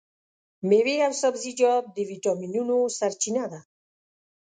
مېوې 0.69 0.97
او 1.07 1.13
سبزیجات 1.21 1.83
د 1.95 1.97
ویټامینونو 2.09 2.75
سرچینه 2.97 3.45
ده. 3.51 3.59